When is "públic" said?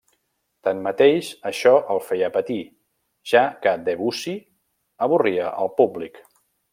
5.83-6.19